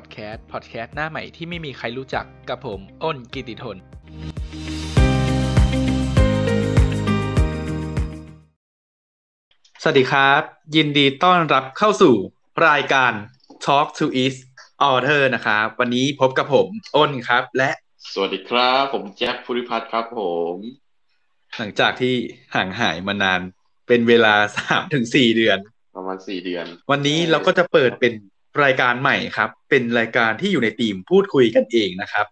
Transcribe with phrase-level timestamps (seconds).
[0.00, 3.76] Mass Podcast Podcast หน้าใหม่ที่ไม่มีใครรู้จักกับผมอ้นกิติทน
[9.82, 10.42] สวัสดีครับ
[10.76, 12.14] ยินดีต้อนรับเข้าสู่
[12.68, 13.12] รายการ
[13.66, 14.40] Talk to East
[14.88, 17.70] Author นะครับ วันนี้พบกับผมอ้นครับ และ
[18.12, 20.20] สวัสดีครับ ผมแจ็คภูริพัฒน์ครับผ
[20.54, 20.56] ม
[21.56, 22.14] หลังจากที่
[22.54, 23.40] ห่างหายมานาน
[23.86, 25.58] เป็นเวลาสามถึงสี่เดือน
[25.96, 28.12] ประมาณสี่เดือน วันนี้เราก็จะเปิดเป็น
[28.64, 32.26] รายการใหม่ครับ เป็นรายการที่อยู่ในทีมพูดคุยกันเองนะครับ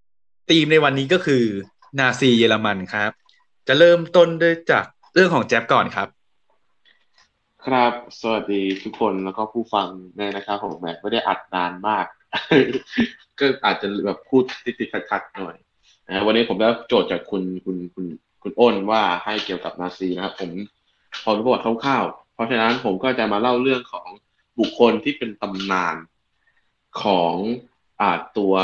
[0.51, 1.45] ทีมในวันนี้ก็คือ
[1.99, 3.11] นาซีเยอรมันครับ
[3.69, 6.09] จะเริ่มต้นด้วยจากเรื่องของแจ๊บก่อนครับ
[7.67, 12.07] ครับ สวัสดีทุกคนแล้วก็ผู้ฟังเนี่ยนะครับผมแหมไม่ได้อัดนานมาก
[13.39, 15.57] ก็อาจจะแบบพูดติดๆขัดๆหน่อย
[16.09, 18.05] นะวันนี้ผมได้โจทย์จากคุณคุณคุณ
[18.43, 20.51] คุณอ้นว่าให้เกี่ยวกับนาซีนะครับผม
[21.23, 24.09] พอรู้ประวัติคร่าวๆเพราะฉะนั้นผมก็จะมาเล่าเรื่องของ
[24.59, 25.97] บุคคลที่เป็นตำนาน
[27.03, 27.35] ของ
[28.01, 28.55] อาตัว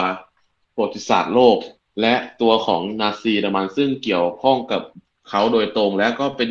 [0.74, 1.58] ประวัติศาสตร์โลก
[2.00, 4.82] และตัวของนาซีเยอรมันซึ่งเกี่ยวข้องกับ
[5.28, 6.50] เขาโดยตรง และก็เป็น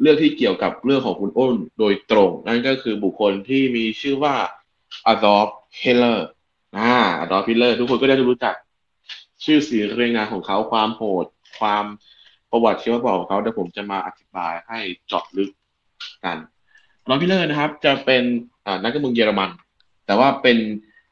[0.00, 4.34] เรื่องที่เกี่ยวกับเรื่องของคุณอ้นโดยตรง นั่นก็คือบุคคลที่มีชื่อว่า
[5.06, 6.28] อดอล์ฟฮิตเลอร์
[6.78, 8.54] อ่าอดอล์ฟฮิตเลอร์ทุกคนก็ได้รู้จัก
[9.44, 11.26] ชื่อเสียงเรียงนามของเขาความโหด
[11.58, 11.84] ความ
[12.50, 15.50] ประวัติชีวประวัติของเขาเดี๋ยวผมจะมาอธิบายให้เจาะลึก
[16.24, 16.38] กัน
[17.02, 18.24] อดอล์ฟฮิตเลอร์นะครับ จะเป็น
[18.82, 19.50] นักการเมืองเยอรมัน
[20.06, 20.58] แต่ว่าเป็น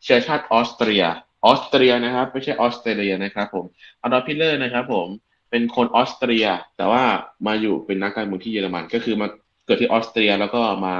[0.02, 1.04] เชื้อชาติออสเตรีย
[1.46, 3.64] ออสเตรียนะครับ ไม่ใช่ออสเตรเลียนะครับผม
[4.02, 5.08] อดอล์ฟฮิตเลอร์นะครับผม
[5.50, 7.04] เป็นคนออสเตรีย แต่ว่า
[7.46, 9.28] มาอยู่เป็นนักการเมืองที่เยอรมัน ก็คือมา
[9.66, 10.94] เกิดที่ออสเตรียแล้วก็มา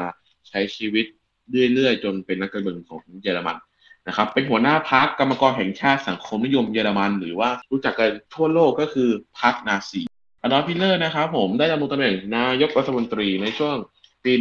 [0.48, 1.06] ใช้ชีวิต
[1.74, 3.56] เรื่อยๆจนเป็นนักการเมืองของเยอรมัน
[4.08, 10.02] นะครับ เป็นหัวหน้าพรรคกรรมกรแห่งชาติสังคมนิยมเยอรมัน หรือว่ารู้จักกันทั่วโลกก็คือพรรคนาซี
[10.42, 13.76] อดอล์ฟฮิตเลอร์นะครับผมได้ดำรงตำแหน่งนายกรัฐมนตรีในช่วง
[14.24, 14.32] ปี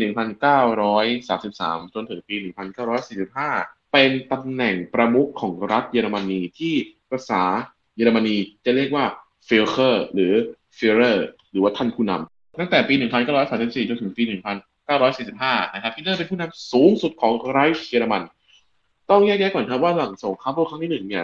[0.78, 2.36] 1933 จนถึงปี
[3.16, 6.74] 1945 เป็นตำแหน่งประมุขของรัฐเยอรมนีที่
[7.10, 7.44] ภาษา
[7.96, 9.06] เยอรมนีจะเรียกว่า
[9.48, 10.34] Führer หรือ
[10.78, 12.94] Führer หรือว่าท่านผู้นำตั้งแต่ปี
[13.42, 14.24] 1934 จนถึงปี
[15.00, 18.24] 1945 นะครับฮิตเลอร์เป็นผู้นำสูงสุดของไรช์เยอรมัน
[19.10, 21.24] ต้องแยกแยะก่อนครับว่าหลังสงครามโลกครั้งที่หนึ่งเนี่ย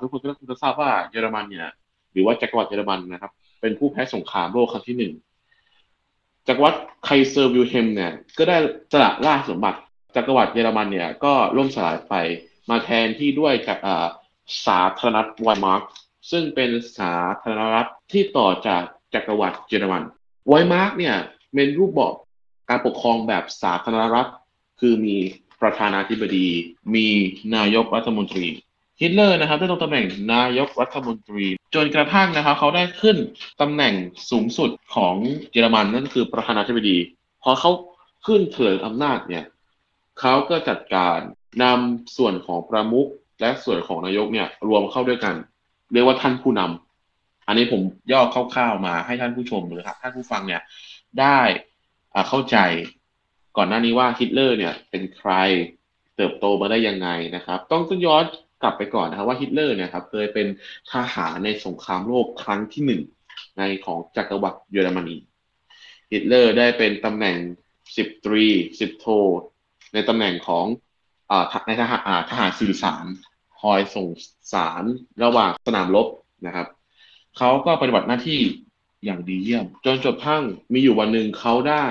[0.00, 1.68] ทุกคนก็ต้องจะทราบว่าเยอรมันเนี่ย
[2.12, 5.12] หรือว่าจักรวรรดิเยอรมันนะครับเป็นผู้แพ้สงครามโลกครั้งที่หนึ่ง
[6.48, 8.56] จักรพรรดิไคเซอร์วิลเฮล์มเนี่ยก็ได้
[8.92, 9.78] สละราชสมบัติ
[10.16, 12.14] จักรวรรดิเยอรมันเนี่ยก็ล่มสลายไป
[12.70, 13.78] มาแทนที่ด้วยจาก
[14.66, 15.82] สาธารณรัฐไวมาร์
[16.30, 18.82] ซึ่งเป็นสาธารณรัฐที่ต่อจาก
[19.14, 20.02] จักรวรรดิเยอรมัน
[20.48, 21.16] ไวมาร์เนี่ย
[21.54, 22.14] เป็นรูปแบบ
[22.68, 24.30] การปกครองแบบสาธารณรัฐ
[24.80, 25.16] คือมี
[25.62, 26.48] ประธานาธิบดี
[26.94, 27.06] มี
[27.56, 28.46] นายกรัฐมนตรี
[29.00, 33.16] ฮิตเลอร์นะครับได้ลงตำแหน่งนายกรัฐมนตรี จนกระทั่งนะครับเขาได้ขึ้น
[33.60, 33.94] ตำแหน่ง
[34.30, 35.14] สูงสุดของ
[35.52, 36.98] เยอรมันนั่นคือประธานาธิบดี
[37.42, 37.70] พอเขา
[38.26, 39.44] ขึ้นเถืออำนาจเนี่ย
[40.20, 41.18] เขาก็จัดการ
[41.62, 43.08] นำส่วนของประมุข
[43.40, 45.34] และส่วนของนายกเนี่ยรวมเข้าด้วยกัน
[45.92, 47.80] เรียกว่าท่านผู้นำอันนี้ผม
[48.12, 50.62] ย่อคร่าวๆมาให้ท่านผู้ชมหรือท่านผู้ฟังเนี่ย
[51.20, 51.40] ได้
[52.28, 52.56] เข้าใจ
[53.56, 55.32] ก่อนหน้านี้ว่าฮิตเลอร์เนี่ยเป็นใคร
[56.16, 58.24] เติบโตมาได้ยังไงนะครับ ต้องต้องย้อน
[58.64, 60.46] กลับไปก่อนนะครับว่าฮิตเลอร์เนี่ยครับเคยเป็น
[60.92, 63.02] ทหารในสงครามโลกครั้งที่หนึ่ง
[63.58, 65.16] ในของจักรวรรดิเยอรมนี
[66.12, 67.38] ฮิตเลอร์ได้เป็นตำแหน่ง
[67.96, 68.46] สิบตรี
[68.80, 69.06] สิบโท
[69.94, 70.66] ในตำแหน่งของ
[71.30, 71.32] อ
[71.66, 73.06] ในทหารทหารสื่อสาร
[73.60, 74.08] คอยส่ง
[74.52, 74.84] สาร
[75.24, 76.06] ระหว่างสนามรบ
[76.46, 76.66] นะครับ
[77.38, 78.40] เขาก็ปฏิบัติหน้าที่
[79.04, 80.42] อย่างดีเยี่ยม จนจบทั้ง
[80.72, 81.86] มีอยู่วันหนึ่งเขาได้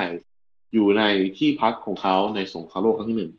[0.73, 1.03] อยู่ใน
[1.37, 3.33] ที่พักของเขาในสงครามโลกครั้งที่หนึ่ง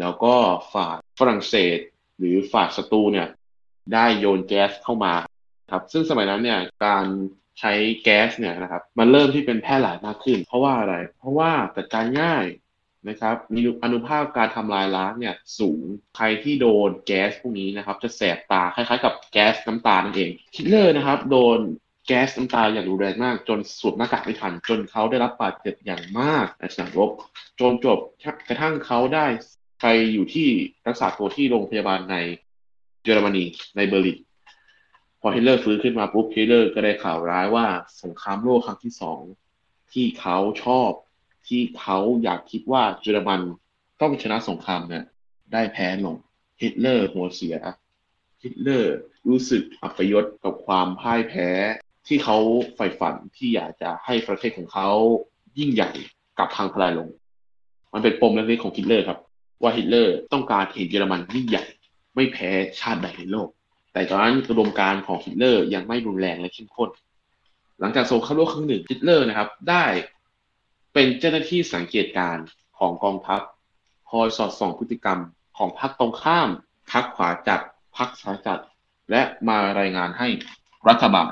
[0.00, 0.34] แล้วก็
[0.72, 1.78] ฝ่ายฝรั่งเศส
[2.18, 3.28] หรือฝ่ายศัตรูเนี่ย
[3.92, 5.14] ได้โยนแก๊สเข้ามา
[5.72, 7.06] ครับ ซึ่งสมัยนั้นเนี่ยการ
[7.60, 7.72] ใช้
[8.04, 12.44] แก๊สเนี่ยนะครับมันเริ่มที่เป็นแพร่หลายมากขึ้น เพราะว่าอะไร เพราะว่าจัดการง่าย
[13.08, 15.82] นะครับมีอนุภาพการทำลายล้างเนี่ยสูง
[16.16, 21.58] ใครที่โดนแก๊สพวกนี้นะครับจะแสบตาคล้ายๆ กับแก๊สน้ำตานั่นเองฮิตเลอร์นะครับโดน
[22.06, 27.10] แก๊สน้ำตาอย่างรุนแรงมาก จนสวมหน้ากากไม่ทัน จนเขาได้รับบาดเจ็บอย่างมากในสนามรบ
[27.60, 27.98] จนจบ
[28.48, 29.26] กระทั่งเขาได้
[29.80, 30.48] ไปอยู่ที่
[30.86, 32.16] รักษาตัวที่โรงพยาบาลใน
[33.02, 33.44] เยอรมนี
[33.76, 34.18] ในเบอร์ลิน
[35.20, 37.66] พอฮิตเลอร์ฟื้นขึ้นมาปุ๊บฮิตเลอร์ก็ได้ข่าวร้ายว่า
[38.02, 39.20] สงครามโลกครั้งที่สอง
[39.92, 40.90] ที่เขาชอบ
[41.48, 43.40] ที่เขาอยากคิดว่าเยอรมัน
[44.00, 45.04] ต้องชนะสงครามเนี่ย
[45.52, 46.16] ได้แพ้ลง
[46.60, 47.56] ฮิตเลอร์หัวเสีย
[48.42, 48.96] ฮิตเลอร์
[49.28, 51.50] รู้สึกอัปยศกับความพ่ายแพ้
[52.06, 52.36] ที่เขา
[52.74, 54.88] ใฝ่ฝันที่อยากจะให้ประเทศของเขา
[55.58, 55.90] ยิ่งใหญ่
[56.38, 57.08] กลับพังทลายลง
[57.92, 59.18] มันเป็นปมเล็กๆของฮิตเลอร์ครับ
[59.62, 61.64] ว่าฮิตเลอร์ต้องการเห็นเยอรมันยิ่งใหญ่
[62.14, 62.50] ไม่แพ้
[62.80, 63.48] ชาติใดในโลก
[63.92, 66.90] แต่ตอนนั้นกระบวนการของฮิตเลอร์ยังไม่รุนแรงและเข้มข้น
[67.80, 69.84] หลังจากสงครามโลกครั้งหนึ่งฮิตเลอร์นะครับ ได้
[70.94, 72.36] เป็นเจ้าหน้าที่สังเกตการณ์
[72.78, 73.40] ของกองทัพ
[74.10, 75.20] คอยสอดส่องพฤติกรรม
[75.56, 76.48] ของพรรคตรงข้าม
[76.90, 77.60] พรรคขวาจัด
[77.96, 78.60] พรรคซ้ายจัด
[79.10, 80.28] และมารายงานให้
[80.88, 81.30] รัฐบาล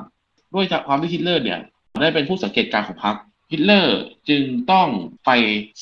[0.55, 1.61] ด้วยจากความที่ฮิตเลอร์เนี่ย
[2.01, 3.17] ได้เป็นผู้สังเกตการณ์ของพรรค
[3.51, 4.43] ฮิตเลอร์จึง
[4.73, 4.89] ต้อง
[5.27, 5.31] ไป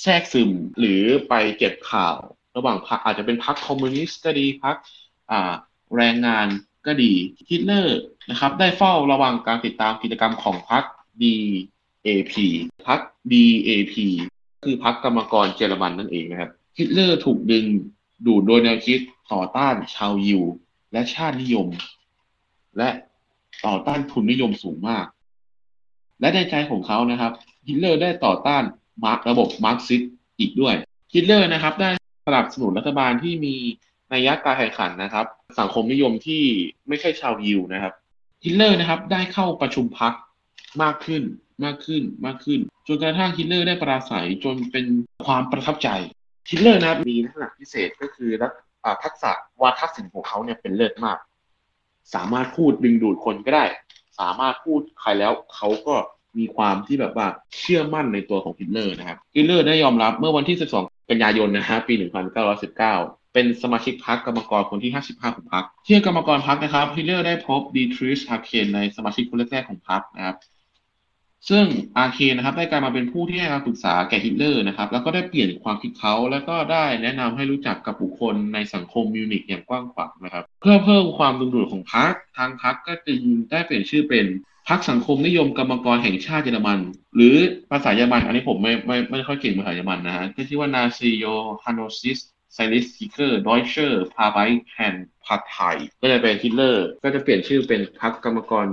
[0.02, 2.16] แทรกซึมหรือไปเก็บข่าว
[2.56, 4.76] ระหว่างพรรคอาจจะเป็นพรรคคอมมิวนิสต์ก็ดีพรรค
[5.96, 6.46] แรงงาน
[6.86, 7.12] ก็ดี
[7.50, 7.98] ฮิตเลอร์
[8.30, 10.84] นะครับ ได้เฝ้าระวังการติดตามกิจกรรมของพรรค
[11.22, 12.34] DAP
[12.88, 13.00] พรรค
[13.32, 13.94] DAP
[14.64, 17.64] คือพรรคกรรมกรเยอรมันนั่นเองนะครับฮิตเลอร์ถูกดึง
[18.26, 19.00] ดูดโดยแนวคิด
[19.32, 20.42] ต่อต้านชาวยิว
[20.92, 21.68] และชาตินิยม
[22.78, 22.88] และ
[23.66, 25.06] ต่อต้านทุนนิยมสูงมาก
[26.20, 27.32] และในใจของเขานะครับ
[27.68, 28.62] ฮิตเลอร์ได้ต่อต้าน
[29.04, 30.02] มาร์กระบบมาร์กซิส
[30.40, 30.74] อีกด้วย
[31.14, 31.90] ฮิตเลอร์นะครับ ได้
[32.26, 33.54] สนับสนุนรัฐบาลที่มี
[34.12, 35.26] นัยการแข่งขันนะครับ
[35.60, 36.42] สังคมนิยมที่
[36.88, 37.92] ไม่ใช่ชาวยิวนะครับ
[38.44, 40.12] ฮิตเลอร์นะครับได้เข้าประชุมพรรค
[40.82, 41.22] มากขึ้น
[41.64, 44.86] มากขึ้นมากขึ้น จนกระทั่งฮิตเลอร์ได้ปราศรัยจนเป็น
[45.26, 45.88] ความประทับใจ
[46.50, 48.30] ฮิตเลอร์นะครับมีลักษณะพิเศษก็คือ
[49.04, 49.32] ทักษะ
[49.62, 51.18] วาทศิลป์ของเขาเนี่ยเป็นเลิศมาก
[52.14, 53.64] สามารถพูดดึงดูดคนก็ได้
[54.20, 55.94] สามารถพูดใครแล้วเขาก็
[56.38, 57.26] มีความที่แบบว่า
[57.58, 61.94] เชื่อมั่นในตัวของฮิตเลอร์นะครับฮิตเลอร์ได้ยอมรับเมื่อวันที่ 12 กันยายนนะฮะปี
[62.58, 62.78] 1919
[63.34, 70.36] เป็นสมาชิกพรรคกรรมกรคนที่ 55 ของพรรคเที่กรรมกรพรรคนะครับฮิตเลอร์ได้พบดีทริสอ็คคาร์ทในสมาชิกคนแรกๆของพรรคนะครับ
[71.50, 83.20] ซึ่งเอ็คคาร์ทนะครับได้กลายมาเป็นผู้ที่ให้คำปรึกษาแก่ฮิตเลอร์นะครับ แล้วก็ได้เปลี่ยนความคิดเขา แล้วก็ได้แนะนำให้รู้จักกับบุคคลในสังคมมิวนิกอย่างกว้างขวางนะครับ เพื่อเพิ่มความดึงดูดของพรรคทางพรรคก็จึง
[83.50, 84.26] ได้เปลี่ยนชื่อเป็น
[84.68, 86.78] พรรคสังคมนิยมกรรมกรแห่งชาติเยอรมัน
[87.16, 87.36] หรือ
[87.70, 98.66] ภาษาเยอรมัน อันนี้ผมไม่ไม่ไม่ค่อยเก่งภาษาเยอรมันนะฮะก็ชื่อว่า Nationalsozialistische Deutsche Arbeiterpartei ก็จะเป็นฮิตเลอร์ ก็จะเปลี่ยนชื่อเป็นพรรคกรรมกร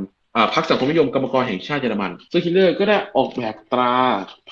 [0.53, 3.93] พรรคสังคมนิยมกรรมกรแห่งชาติเยอรมัน ซึ่งฮิตเลอร์ก็ได้ออกแบบตรา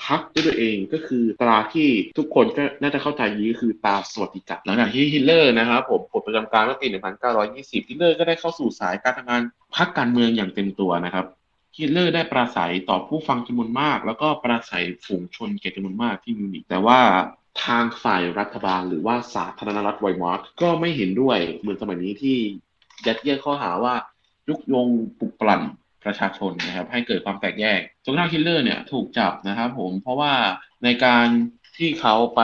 [0.04, 1.88] พรรคด้วยตัวเองก็คือตราที่
[2.18, 6.86] ทุกคนก็น่าจะเข้าใจนี้คือตราสวัสดิกะหลังจากที่ฮิตเลอร์นะครับผมปลดประจำการเมื่อปี
[7.34, 9.42] 1920ฮิตเลอร์ก็ได้เข้าสู่สายการทำงาน
[9.76, 11.26] พรรคการเมืองอย่างเต็มตัวนะครับ
[11.78, 17.00] ฮิตเลอร์ได้ปราศรัยต่อผู้ฟังจำนวนมาก แล้วก็ปราศรัยฝูงชนเกตจำนวนมากที่มิวนิกแต่ว่า
[17.64, 22.36] ทางฝ่ายรัฐบาลหรือว่าสาธารณรัฐไวมาร์ก็ไม่เห็นด้วยเหมือนสมัยนี้ที่
[23.06, 23.94] ยัดเยียดข้อหาว่า
[24.48, 25.62] ยุกยงปลุกปลั่น
[26.04, 30.32] ประชาชนนะครับ ให้เกิดความแตกแยกจนกระทั่งฮิตเลอร์เนี่ยถูกจับนะครับผมเพราะว่า
[30.84, 31.26] ในการ
[31.78, 32.42] ที่เขาไป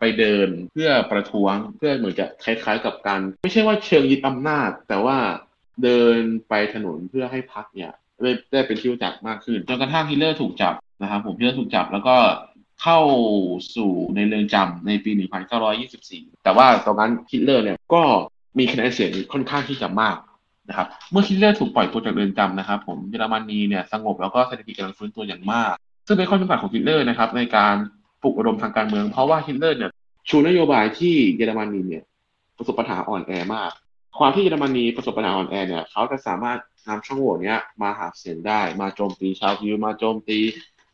[0.00, 5.18] ไปเดินเพื่อประท้วงเพื่อเหมือนจะคล้าย ๆ กับการไม่ใช่ว่าชิงยึดอำนาจ แต่ว่า
[5.82, 12.16] เดินไปถนนเพื่อให้พรรคเนี่ยได้ได้เป็นที่รู้จักมากขึ้นจนกระทั่งฮิตเลอร์ถูกจับนะครับผมฮิตเลอร์ถูกจับแล้วก็
[12.82, 13.00] เข้า
[13.76, 15.10] สู่ในเรือนจำในปี
[15.78, 18.02] 1924 แต่ว่าตอนนั้นฮิตเลอร์เนี่ยก็
[18.58, 20.16] มีคะแนนเสียงค่อนข้างที่จะมาก
[20.68, 25.74] นะครับเมื่อฮิตเลอร์ถูกปล่อยตัวจากเรือนจำนะครับ ผมเยอรมนีเนี่ยสงบแล้วก็เศรษฐกิจกำลังฟื้นตัวอย่างมาก
[26.06, 27.74] ซึ่งเป็นข้อจำกัดของฮิตเลอร์นะครับในการ
[28.22, 29.90] ปลุกระดมทางการเมือง เพราะว่าฮิตเลอร์เนี่ย
[30.28, 32.04] ชูนโยบายที่เยอรมนีเนี่ย
[32.56, 33.70] ประสบปัญหาอ่อนแอมาก
[34.18, 36.58] ความที่เยอรมนีประสบปัญหาอ่อนแอเนี่ยเขาจะสามารถ
[36.88, 40.38] นำช่องโหว่นี้มาหาเสียงได้ มาโจมตีชาวยิวมาโจมตี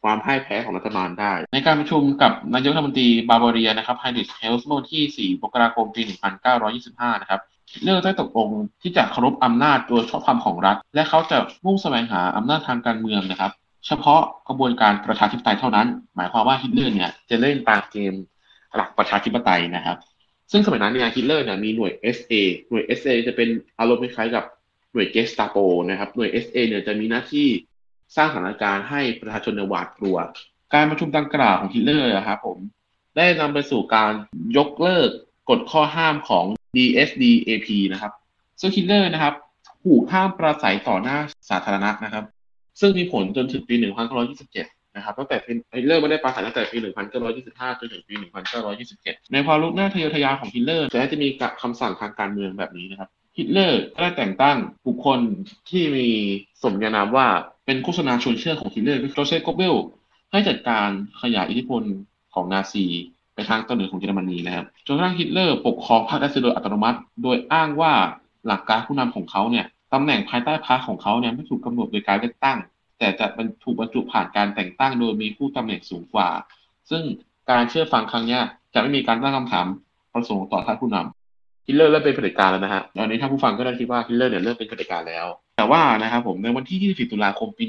[0.02, 6.02] ความพ่ายแพ้ของรัฐบาลได้ ในการประชุมกับนายกรัฐมนตรีบาวาเรียนะครับไฮน์ริชเฮลด์เมื่อวันที่ 4 มกราคม ปี
[6.62, 7.40] 1925 นะครับ ฮิต
[7.82, 8.48] เลอร์ได้ตกลง
[8.82, 13.52] ที่จะเคารพอำนาจโดยชอบธรรมของรัฐ และเขาจะมุ่งแสวงหาอำนาจทางการเมืองนะครับ
[13.86, 18.12] เฉพาะกระบวนการประชาธิปไตยเท่านั้น หมายความว่าฮิตเลอร์เนี่ยจะเล่นตามเกม
[18.74, 19.96] หลักประชาธิปไตยนะครับ
[20.52, 22.32] ซึ่งสมัยนั้นเนี่ยฮิตเลอร์เนี่ยมีหน่วย SA
[22.68, 24.44] หน่วย SA จะเป็นอารมณ์คล้ายกับ
[24.92, 25.56] หน่วยเกสตาโป
[25.88, 27.48] นะครับหน่วย SA เนี่ยจะมีหน้าที่
[28.16, 30.16] สร้างสถานการณ์ให้ประชาชนหวาดกลัว
[30.74, 32.58] การประชุมดังกล่าวของฮิตเลอร์ครับผม
[33.16, 34.12] ได้นำไปสู่การ
[34.56, 35.10] ยกเลิก
[35.50, 36.44] กฎข้อห้ามของ
[36.76, 38.12] NSDAP นะครับ
[38.58, 39.34] ซึ่งฮิตเลอร์นะครับ
[39.84, 41.16] ถูกห้ามปราศรัยต่อหน้า
[41.50, 42.24] สาธารณะนะครับ
[42.80, 43.74] ซึ่งมีผลจนถึงปี
[44.36, 45.36] 1927 นะครับตั้งแต่
[45.76, 46.76] ฮิตเลอร์ไม่ได้ปราศรัยตั้งแต่ปี
[47.28, 48.14] 1925 จนถึงปี
[48.72, 51.28] 1927 ในความรุกหน้าทะเยอทะยานของฮิตเลอร์จะมี
[51.62, 53.08] คำสั่งทางการเมืองแบบนี้นะครับ
[53.38, 54.56] ฮิตเลอร์ก็ได้แต่งตั้ง
[54.86, 55.20] บุคคล
[55.70, 56.08] ที่มี
[56.62, 57.26] สมญานามว่า
[57.66, 59.74] เป็นโฆษณาชวนเชื่อของฮิตเลอร์คือโจเซฟเกิบเบิลส์
[60.32, 60.88] ให้จัดการ
[61.22, 61.82] ขยายอิทธิพล
[62.34, 62.86] ของนาซี
[63.34, 67.92] ไปทางตอนเหนือของเยอรมนีนะครับจนกระทั่งฮิตเลอร์ปกครองพรรคได้โดยอัตโนมัติ โดยอ้างว่า
[68.46, 72.58] หลักการผู้นำของเขาเนี่ยตำแหน่งภายใต้พรรคของเขาเนี่ยไม่ถูกกำหนดโดยการเลือกตั้ง
[72.98, 73.26] แต่จะ
[73.64, 76.28] ถูกบรรจุผ่านการแต่งตั้งโดยมีผู้ตำแหน่งสูงกว่า
[76.90, 77.02] ซึ่ง
[77.50, 78.38] การเชื่อฟังครั้งนี้
[78.74, 79.66] จะไม่มีการตั้งคำถาม
[80.12, 87.64] ประสงค์ต่อท่านผู้นำฮิตเลอร์เริ่มเป็นเผด็จการแล้วนะฮะตอนนี้ถ้าผู้ฟังก็ได้คิดว่าฮิตเลอร์เนี่ยเริ่มเป็นเผด็จการแล้ว แต่ว่านะครับผมในวันที่ 24 ตุลาคม ปี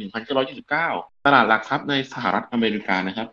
[0.60, 3.28] 1929 ตลาดหลักทรัพย์ในสหรัฐอเมริกานะครับ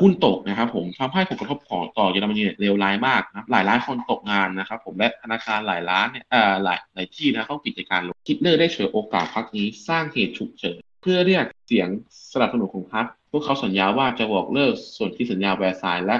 [0.00, 6.24] หุ้นตกนะครับ ผมทำให้ผลกระทบของต่อเยอรมนีเลวร้ายมากนะหลายล้านคนตกงานนะครับ ผมและธนาคารหลายล้านเนี่ย
[6.64, 11.88] หลายหลายที่นะต้องปิดกิจการลงฮิตเลอร์ได้ฉวยโอกาสพักนี้สร้างเหตุฉุกเฉินเพื่อเรียกเสียง
[12.32, 16.16] สนับสนุนของพรรคพวกเขาสัญญาว่าจะบอกเลิกส่วนที่สัญญาแวร์ซายและ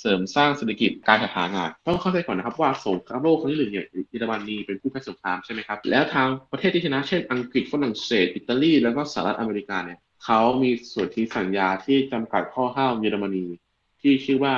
[0.00, 9.98] เสริมสร้างเศรษฐกิจการจัดหางานต้องเข้าใจก่อนนะครับว่าสงครามโลกครั้งที่หนึ่งเนี่ยเยอรมนีเป็นผู้แพ้สงครามใช่ไหมครับแล้วทางประเทศที่ชนะเช่นอังกฤษฝรั่งเศสอิตาลีแล้วก็สหรัฐอเมริกาเนี่ย
[10.28, 13.46] เขามีส่วนที่สัญญาที่จำกัดข้อห้ามเยอรมนี
[14.00, 14.54] ที่ชื่อว่า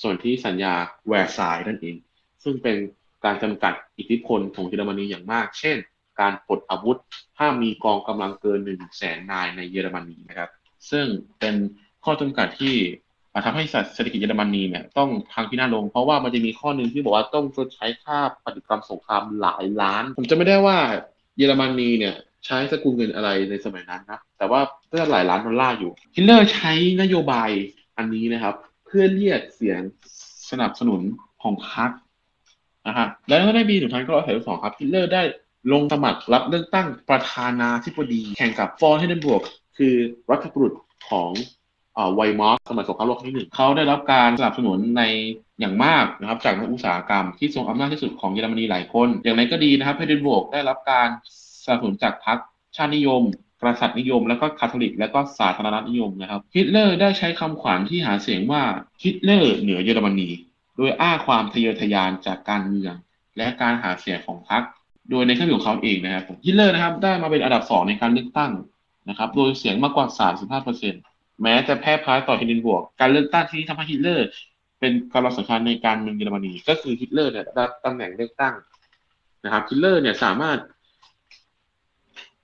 [0.00, 0.74] ส่วนที่สัญญา
[1.08, 1.96] แวร์ซายนั่นเอง
[2.42, 2.76] ซึ่งเป็น
[3.24, 5.76] การจำกัดอิทธิพลของเยอรมนีอย่างมาก เช่น
[6.20, 6.98] การปลดอาวุธ
[7.38, 10.50] ห้ามมีกองกำลังเกินหนึ่งแสนนายในเยอรมนีนะครับ
[10.90, 11.06] ซึ่ง
[11.38, 11.54] เป็น
[12.04, 12.76] ข้อจำกัดที่
[13.46, 20.78] ทำให้เศรษฐกิจเยอรมนีเนี่ยต้องพังพินาศลง เพราะว่ามันจะมีข้อหนึ่งที่บอกว่าต้องชดใช้ค่าปฏิกรรมสงครามหลายล้าน ผมจะไม่ได้ว่า
[21.36, 22.14] เยอรมนีเนี่ย
[22.46, 27.50] ใช้สกุลเงินอะไรในสมัยนั้นนะแต่ว่าก็หลายล้านดอลลาร์อยู่ฮิตเลอร์ใช้นโยบาย
[27.98, 28.54] อันนี้นะครับ
[28.86, 29.80] เพื่อเรียกเสียง
[30.50, 31.00] สนับสนุน
[31.42, 31.90] ของพรรค
[32.86, 33.74] นะฮะแล้วในปี
[34.18, 35.22] 1932ครับฮิตเลอร์ได้
[35.72, 39.42] ลงสมัครรับเลือกตั้งประธานาธิบดีแข่งกับฟอนฮินเดนบวร์ค
[39.78, 39.94] คือ
[40.30, 40.72] รัฐบุรุษ
[41.10, 41.30] ของ
[42.14, 45.02] ไวมาร์สมัยสงครามโลกครั้งที่หนึ่งเขาได้รับการสนับสนุนใน
[45.60, 51.08] อย่างมากนะครับจากนักอุตสาหกรรมที่ทรงอำนาจที่สุดของเยอรมนีหลายคน อย่างไรก็ดีนะครับฮินเดนบวร์คได้รับการ
[51.70, 52.38] นับสนุนจากพรรค
[52.76, 53.22] ชาตินิยม
[53.60, 58.62] กษัตริย์นิยม และก็คาทอลิก และก็สาธารณรัฐนิยมนะครับ ฮิตเลอร์ได้ใช้คำขวัญที่หาเสียงว่า
[59.02, 60.28] ฮิตเลอร์เหนือเยอรมนี
[60.76, 62.94] โดยอ้างความทะเยอทะยานจากการเมือง
[63.36, 64.62] และการหาเสียงของพรรค
[65.10, 68.52] โดยเครื่องบินของเขาเองนะครับฮิตเลอร์นะครับได้มาเป็นอันดับสองในการเลือกตั้ง
[69.08, 70.06] นะครับโดยเสียงมากกว่า
[70.74, 74.26] 35%แม้จะแพ้พ่ายต่อฮินเดนบวร์ค การเลือกตั้งที่ทำให้ฮิตเลอร์
[74.80, 78.54] เป็นกำลังสำคัญในการเมืองเยอรมนี ก็คือฮิตเลอร์เนี่ยได้ตำแหน่งเลือกตั้ง
[79.44, 80.58] นะครับฮิตเลอร์เนี่ยสามารถ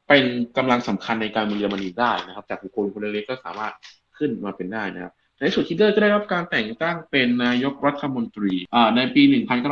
[0.08, 0.24] เป็น
[0.56, 3.72] กำลังสำคัญในการเมืองเยอรมนีได้นะครับ จากบุคคลคนเล็กๆก็สามารถ
[4.18, 8.52] ขึ้นมาเป็นได้นะครับในสุดฮิตเลอร์ก็ได้รับการแต่งตั้งเป็นนายกรัฐมนตรี
[8.96, 9.22] ในปี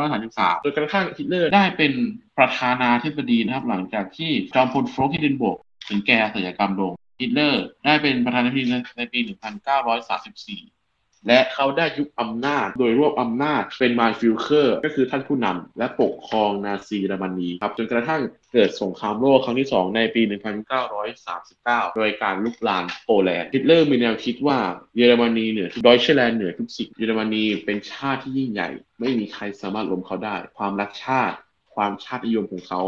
[0.07, 1.93] 1933 โดยกระทั่งฮิตเลอร์ได้เป็น
[2.37, 5.57] ประธานาธิบดีนะครับ หลังจากที่จอมพลฟอนฮินเดนบวร์ค
[5.89, 8.65] ถึงแก่อสัญกรรมลงฮิตเลอร์ได้เป็นประธานาธิบดี
[8.97, 10.82] ในปี 1934
[11.27, 18.21] และเขาได้ยุบอำนาจ โดยรวบอำนาจเป็น Mein Führer ก็คือท่านผู้นำและปกครองนาซีเยอรมนีครับจนกระทั่ง
[18.53, 24.57] เกิดสงครามโลกครั้งที่ 2 ในปี 1939 โดยการรุกรานโปแลนด์ฮิตเลอร์มีแนวคิดว่า
[24.95, 31.35] เยอรมนีเหนือ Deutschland เหนือทุกสิ่งเยอรมนีเป็นชาติที่ยิ่งใหญ่ ไม่มีใครสามารถล้มเขาได้ ความรักชาติ
[31.75, 32.81] ความชาตินิยมของเขา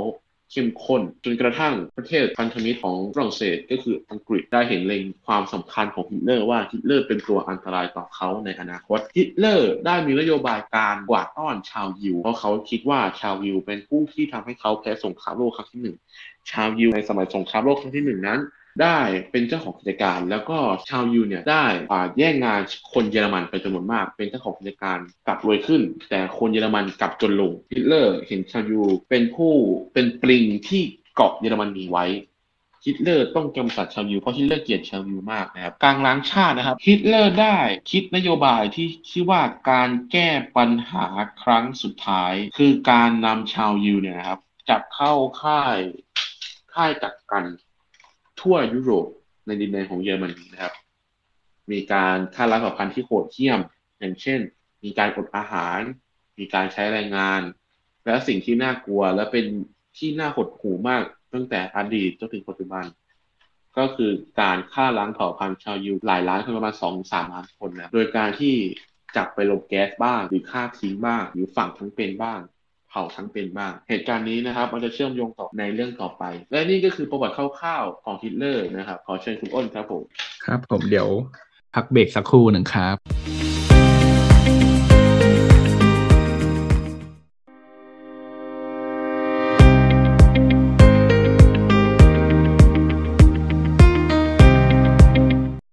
[0.51, 15.95] เข้มข้นจนกระทั่งประเทศพันธมิตรของฝรั่งเศสก็คืออังกฤษได้เห็นเล็งความสำคัญของฮิตเลอร์ว่าฮิตเลอร์เป็นตัวอันตรายต่อเขาในอนาคตฮิตเลอร์ได้มีนโยบายการกวาดต้อนชาวยิว เพราะเขาคิดว่าชาวยิวเป็นผู้ที่ทำให้เขาแพ้สงครามโลกครั้งที่หนึ่ง
[16.51, 18.39] ชาวยิวในสมัยสงครามโลกครั้งที่หนึ่งนั้น
[18.81, 18.99] ได้
[19.31, 20.57] เป็นเจ้าของกิจการ แล้วก็
[20.89, 21.65] ชาวยิวเนี่ยได้
[22.17, 22.61] แย่งงาน
[22.93, 29.53] คนเยอรมันไปจำนวนมาก เป็นเจ้าของกิจการกลับรวยขึ้น แต่คนเยอรมันกลับจนลงฮิตเลอร์เห็นชาวยิวเป็นผู้
[29.93, 30.81] เป็นปลิงที่
[31.15, 32.05] เกาะเยอรมนีไว้
[32.85, 37.57] ฮิตเลอร์ต้องกำจัดชาวยิวเพราะฮิตเลอร์เกลียดชาวยิวมากนะครับการล้างชาตินะครับฮิตเลอร์ได้
[37.91, 39.41] คิดนโยบายที่ชื่อว่า
[39.71, 41.07] การแก้ปัญหา
[41.41, 44.39] ครั้งสุดท้าย คือการนำชาวยิวเนี่ยนะครับ
[44.69, 45.13] จับเข้า
[45.43, 45.77] ค่าย
[46.73, 47.45] ค่ายกักกัน
[48.45, 49.07] ทั่วยุโรป
[49.47, 50.73] ในดินแดนของเยอรมนีนะครับ
[51.71, 53.59] มีการฆ่าล้างเผ่าพันธุ์ที่โหดเหี้ยม
[53.99, 54.39] อย่างเช่น
[54.83, 55.79] มีการอดอาหาร
[56.39, 57.41] มีการใช้แรงงาน
[58.05, 59.45] และสิ่งที่น่ากลัวและเป็น
[59.97, 62.85] ที่น่าหดหู่มากตั้งแต่อดีตจนถึงปัจจุบัน
[63.77, 64.11] ก็คือ
[64.41, 68.55] การฆ่าล้างเผ่าพันธุ์ชาวยิวหลายล้านคนประมาณสองสามล้านคนนะโดยการที่
[69.15, 72.39] จับไปลงแก๊สบ้างหรือฆ่าทิ้งบ้างหรือฝังทั้งเป็นบ้าง
[72.97, 80.03] เผาทั้งเป็นบ้าง เหตุการณ์นี้นะครับมันจะเชื่อมโยงต่อในเรื่องต่อไป และนี่ก็คือประวัติคร่าวๆของฮิตเลอร์นะครับ ขอเชิญคุณอ้นครับผม
[80.45, 81.09] ครับผมเดี๋ยว
[81.75, 82.95] พักเบรกสักครู่หนึ่งครับ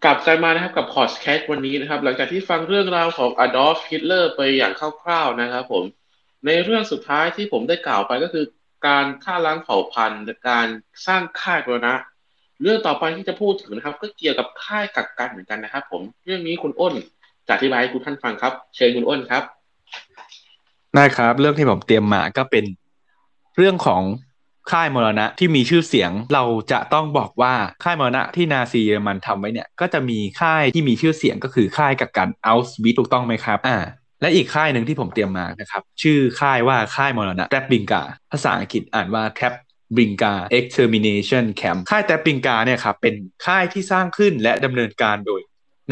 [0.05, 5.85] กลับกันมานะครับกับพอดแคสต์วันนี้นะครับ หลังจากที่ฟังเรื่องราวของอดอล์ฟฮิตเลอร์ไปอย่างคร่าวๆนะครับผม
[6.47, 8.45] ในเรื่องสุดท้ายที่ผมได้กล่าวไปก็คือ
[8.87, 10.67] การฆ่าล้างเผ่าพันธุ์การ
[11.07, 11.95] สร้างค่ายบรนะ
[12.63, 16.95] เรื่องต่อไปที่จะพูดถึงนะครับ ก็เกี่ยวกับค่ายกักกันเหมือนกันนะครับ ผมเรื่องนี้คุณอ้น
[17.47, 19.43] จะอธิบายให้คุณท่านฟังครับ เชิญคุณอ้นครับ
[20.95, 22.65] ได้ครับ เรื่องที่ผมเตรียมมาก็เป็น
[23.57, 24.03] เรื่องของ
[24.73, 33.79] ค่ายมรณะที่มีชื่อเสียงเราจะต้องบอกว่าค่ายมรณะที่นาซีเยอรมันทำไว้เนี่ย ก็จะมีค่ายที่มีชื่อเสียงก็คือค่ายกักกันอัลสวิตถูกต้องไหมครับ อ่า
[34.23, 38.02] และอีกค่ายหนึ่งที่ผมเตรียมมานะครับ ชื่อค่ายว่าค่ายมรณะแทบบิงกา
[38.33, 39.52] ภาษาอังกฤษอ่านว่าแทบ
[39.97, 43.14] บิงกา extermination camp ค่ายแทบบิงกาเนี่ยครับเป็น
[43.47, 45.41] ค่ายที่สร้างขึ้นและดำเนินการโดย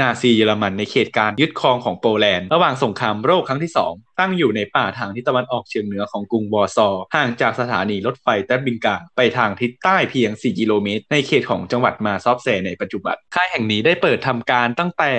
[0.00, 15.12] นาซีเยอรมันในเขตการยึดครองของโปแลนด์ ระหว่างสงครามโลกครั้งที่ 2 ตั้งอยู่ในป่าทางทิศตะวันออกเฉียงเหนือของกรุงวอร์ซอห่างจากสถานีรถไฟแตบบิงกา ไปทางทิศใต้เพียง 4 กิโลเมตร ในเขตของจังหวัดมาซอฟเซในปัจจุบัน ค่ายแห่งนี้ได้เปิดทำการตั้งแต่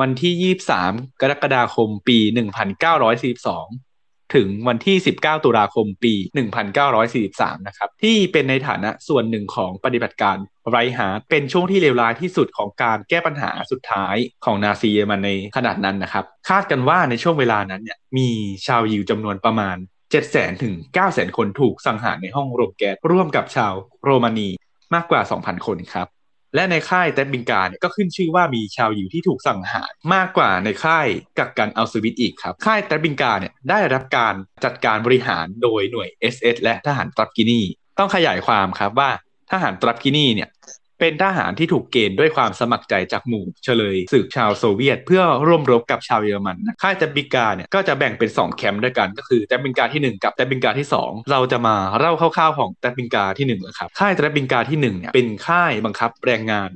[0.00, 2.34] วันที่ 23 กรกฎาคมปี 1942
[4.34, 6.14] ถึงวันที่ 19 ตุลาคมปี
[6.90, 10.36] 1943 นะครับ ที่เป็นในฐานะส่วนหนึ่งของปฏิบัติการ
[10.70, 18.28] ไรน์ฮาร์ดเป็นช่วงที่เลวร้ายที่สุดของการแก้ปัญหาสุดท้ายของนาซีเยอรมันในขณะนั้นนะครับ คาดกันว่าในช่วงเวลานั้นเนี่ยมี
[18.66, 19.76] ชาวยิวจำนวนประมาณ
[20.14, 20.74] 700,000ถึง
[21.06, 23.72] 900,000 คนถูกสังหารในห้องโรงแก๊สร่วมกับชาว
[24.04, 24.48] โรมานี
[24.94, 26.06] มากกว่า 2,000 คนครับ
[26.54, 31.06] และในค่ายแตบิงกาเนี่ยก็ขึ้นชื่อว่ามีชาวยิวที่ถูกสังหารมากกว่าในค่าย
[31.38, 34.34] กักกันอัลสวิตอีกครับ ค่ายแตบิงการเนี่ยได้รับการ
[34.64, 37.60] จัดการบริหารโดยหน่วย SS และทหารตรับกินี
[37.98, 39.10] ต้องขยายความครับว่า
[39.52, 40.48] ทหารตรับกินีเนี่ย
[41.00, 56.70] เป็นทหารที่ถูกเกณฑ์ด้วยความสมัครใจจากหมู่เฉลยศึกชาวโซเวียต เพื่อร่วมรบกับชาวเยอรมัน ค่ายแตบิงกาเนี่ยก็จะแบ่งเป็น 2 แคมป์ด้วยกัน ก็คือแตบิงกาที่ 1 กับแตบิงกาที่ 2 เราจะมาเล่าคร่าวๆของแตบิงกาที่1นะครับค่ายแตบิงกาที่1เนี่ยเป็นค่ายบังคับแรงงาน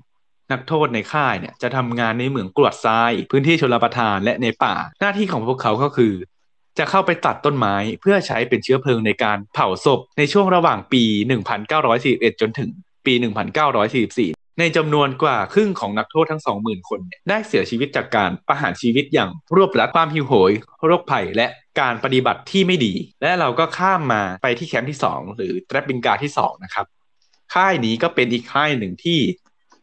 [0.53, 6.15] นักโทษในค่ายเนี่ยจะทำงานในเหมืองกรวดทราย พื้นที่ชลประทานและในป่า หน้าที่ของพวกเขาก็คือ
[6.79, 11.03] จะเข้าไปตัดต้นไม้เพื่อใช้เป็นเชื้อเพลิงในการเผาศพ ในช่วงระหว่างปี
[11.73, 12.71] 1941 จนถึง
[13.09, 13.15] ปี
[13.87, 20.53] 1944 ในจำนวนกว่าครึ่งของนักโทษทั้ง 20,000 คนได้เสียชีวิตจากการประหารชีวิตอย่างรวบรัดความหิวโหย
[20.87, 21.47] โรคภัยและ
[21.81, 26.87] การปฏิบัติที่ไม่ดี และเราก็ข้ามมาไปที่แคมป์ที่ 2 หรือแตรบิงกาที่ 2 นะครับ
[27.55, 29.21] ค่ายนี้ก็เป็นอีกค่ายหนึ่งที่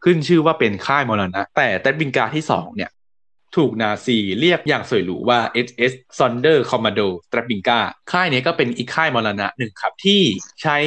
[0.03, 2.91] ขึ้นชื่อว่าเป็นค่ายมรณะ แต่แตรบิงกาที่ 2 เนี่ย
[3.55, 7.79] ถูกนาซีเรียกอย่างสวยหรูว่า SS Sonder Commando t r a b i n g a
[8.11, 10.21] ค่ายนี้ก็เป็นอีกค่ายมรณะหนึ่งครับ ที่
[10.61, 10.77] ใช้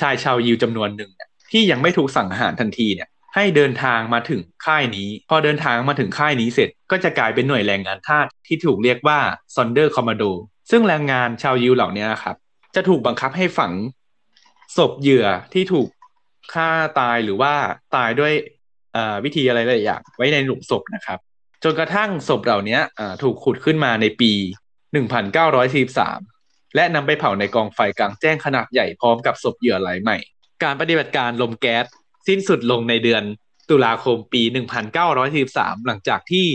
[0.00, 1.10] ชายชาวยิวจำนวนหนึ่ง
[1.50, 9.18] ที่ยังไม่ถูกสั่งหารทันทีเนี่ยให้เดินทางมาถึงค่ายนี้ พอเดินทางมาถึงค่ายนี้เสร็จ ก็จะกลายเป็นหน่วยแรงงานทาสที่ถูกเรียกว่า
[9.54, 10.32] Sonder Commando
[10.70, 12.36] ซึ่งแรงงานชาวยิวเหล่านี้นะครับ
[12.74, 13.72] จะถูกบังคับให้ฝัง
[14.76, 15.88] ศพเหยื่อที่ถูก
[16.52, 17.54] ฆ่าตายหรือว่า
[17.96, 18.32] ตายด้วย
[19.24, 21.18] วิธีอะไรหลายอย่างไว้ในหลุมศพนะครับ
[21.64, 22.78] จนกระทั่งศพเหล่านี้
[23.22, 24.32] ถูกขุดขึ้นมาในปี
[25.94, 30.18] 1943 และนำไปเผาในกองไฟกลางแจ้งขนาดใหญ่พร้อมกับศพเหยื่อรายใหม่
[30.62, 31.84] การปฏิบัติการลมแก๊ส
[32.28, 33.22] สิ้นสุดลงในเดือน
[33.70, 34.42] ตุลาคมปี
[35.14, 36.46] 1943 หลังจากที่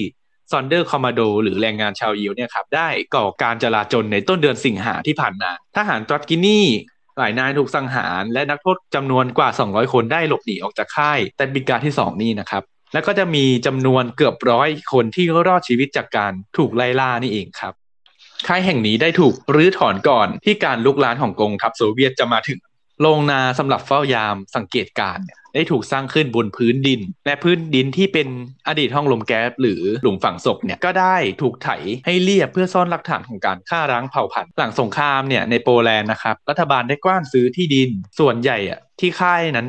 [0.52, 6.62] ซอนเดอร์คอมมาโด หรือแรงงานชาวยิวเนี่ยครับได้ก่อการจลาจลในต้นเดือนสิงหาที่ผ่านมา ทหารตรัสกินี
[7.18, 17.74] หลายนายถูกสังหาร และนักโทษจำนวนกว่า 200 คนได้หลบหนีออกจากค่ายแต่บิกาที่ 2 นี่นะครับ แล้วก็จะมีจำนวนเกือบร้อยคนที่รอดชีวิตจากการถูกไล่ล่านี่เองครับ
[18.48, 22.60] ค่ายแห่งนี้ได้ถูกรื้อถอนก่อนที่การลุกลานของกองทัพโซเวียตจะมาถึง
[23.02, 28.28] โรงนาสำหรับเฝ้ายามสังเกตการณ์เนี่ยได้ถูกสร้างขึ้นบนพื้นดิน และพื้นดินที่เป็น
[28.68, 31.70] อดีตห้องลมแก๊สหรือหลุมฝังศพเนี่ยก็ได้ถูกไถ
[32.06, 39.68] ให้เรียบเพื่อซ่อนหลักฐานของการฆ่าร้างเผ่าพันธุ์หลังสงครามเนี่ยในโปแลนด์นะครับรัฐบาลได้กว้านซื้อที่ดินส่วนใหญ่อะที่ค่ายนั้น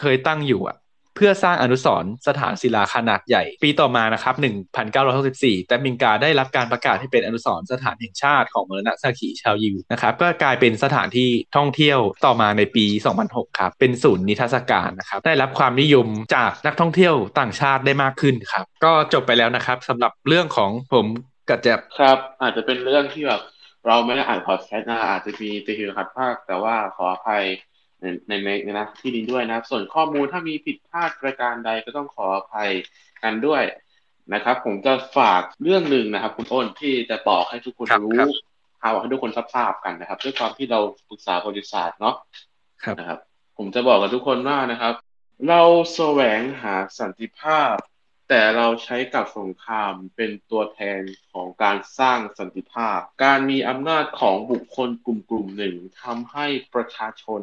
[0.00, 0.76] เคยตั้งอยู่อะ
[1.18, 4.34] เพื่อสร้างอนุสรณ์สถานศิลาขนาดใหญ่ ปีต่อมานะครับ
[5.00, 12.84] 1964 แต่มิงกาได้รับการประกาศให้เป็นอนุสรณ์สถานแห่งชาติของมรณะสักขีชาวยิวนะครับก็กลายเป็นสถานที่ท่องเที่ยวต่อมาในปี
[13.22, 21.06] 2006 ครับ เป็นศูนย์นิทรรศการนะครับได้รับความนิยมจากนักท่องเที่ยวต่างชาติได้มากขึ้นครับ ก็จบไปแล้วนะครับสำหรับเรื่องของผม
[21.48, 23.42] กับแจ็บครับ อาจจะเป็นเรื่องที่แบบ
[23.86, 27.44] เราไม่ได้อ่านพอดแคสต์นะอาจจะมีตีหิวขัดภาคแต่ว่าขออภัย
[28.00, 32.70] ในในในในนะที่นี้ด้วยนะครับ ส่วนข้อมูลถ้ามีผิดพลาดประการใดก็ต้องขออภัย
[33.22, 33.62] กันด้วย
[34.34, 38.28] นะครับ ผมจะฝากเรื่องหนึ่งนะครับ คุณอ้นที่จะบอกให้ทุกคนครับรู้ครับ
[38.80, 42.14] พาให้ทุกคนทราบๆกันนะครับ ด้วยความที่เราปรึกษาประวัติศาสตร์เนาะ
[42.82, 43.18] ครับนะครับ
[43.56, 44.94] ผมจะบอกกับทุกคนว่านะครับ
[45.48, 45.62] เรา
[45.94, 47.74] แสวงหาสันติภาพ
[48.28, 51.00] แต่เราใช้กับสงครามเป็นตัวแทน
[51.32, 57.42] ของการสร้างสันติภาพ การมีอำนาจของบุคคลกลุ่มกลุ่มหนึ่งทำให้ประชาชน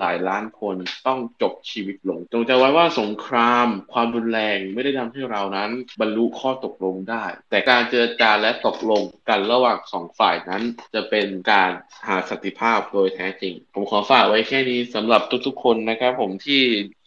[0.00, 0.76] หลายล้านคน
[1.06, 10.62] ต้องจบชีวิตลง จงใจไว้ว่าสงคราม ความรุนแรงไม่ได้ทำให้เรานั้น บรรลุข้อตกลงได้ แต่การเจรจาและตกลงกันระหว่างสองฝ่ายนั้น
[10.94, 11.70] จะเป็นการ
[12.06, 16.62] หาสันติภาพโดยแท้จริง ผมขอฝากไว้แค่นี้สำหรับทุกๆคนนะครับ ผมที่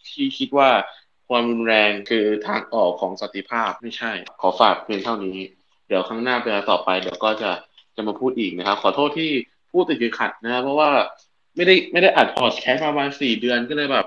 [0.09, 0.69] ที่คิดว่า
[1.29, 5.39] ความรุนแรงคือทางออกของสันติภาพไม่ใช่ ขอฝากเพียงเท่านี้
[5.87, 7.51] เดี๋ยวข้างหน้าเวลาต่อไปเดี๋ยวก็จะ
[7.95, 9.31] จะมาพูดอีกนะครับ ขอโทษที่
[9.71, 10.89] พูดติดขัดนะครับเพราะว่า
[11.57, 14.05] ไม่ได้ไม่ได้อัดพอดแคสต์มาประมาณสี่เดือนก็เลยแบบ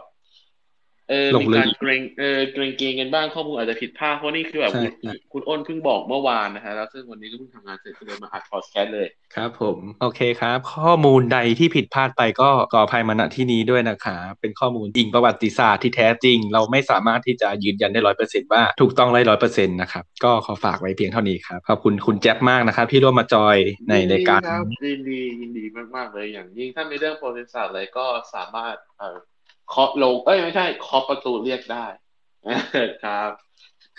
[1.11, 23.57] เออหลงมีลืมการเกรงเออเกรงเกรงกันบ้างข้อมูลอาจจะผิดพลาดเพราะนี่คือแบบใช่คุณใช่คุณอ้นเพิ่งบอกเมื่อวานนะฮะแล้วซึ่งวันนี้ก็เพิ่งทำงานเสร็จก็เลยมาอัดพอดแคสต์เลยครับผมโอเคครับ ข้อมูลใดที่ผิดพลาดไปก็ขออภัยมาณที่นี้ด้วยนะครับเป็นข้อมูลอิงประวัติศาสตร์ที่แท้จริง เราไม่สามารถที่จะยืนยันได้ร้อยเปอร์เซ็นว่าถูกต้องได้ร้อยเปอร์เซ็นต์นะครับก็ขอฝากไว้เพียงเท่านี้ครับขอบคุณคุณแจ๊บมากนะครับที่ร่วมมาจอย
[23.89, 25.65] ในรายการยินดีครับนี้ยินดียินดี
[25.97, 29.19] มากๆเลยอย่างยิ่งถ้ามีเรื่องประวัติศาสตร์อะไรก็สามารถเอ่อ
[29.71, 31.87] เคาะลง เอ้ยไม่ใช่เคาะประตูเรียกได้
[33.05, 33.31] ครับ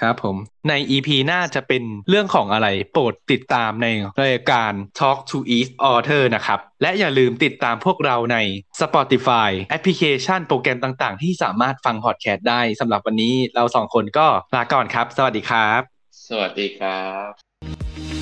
[0.02, 0.36] ครับผม
[0.70, 3.88] ใน EP หน้าจะเป็นเรื่องของอะไรโปรดติดตามใน
[4.22, 8.38] รายการ Talk to East Author นะครับ และอย่าลืมติดตามพวกเราใน
[8.82, 15.82] Spotify แอปพลิเคชันโปรแกรมต่างๆ ที่สามารถฟังพอดแคสต์ได้สำหรับวันนี้เราสองคนก็ลาก่อนครับ สวัสดีครับ
[16.30, 18.21] สวัสดีครับ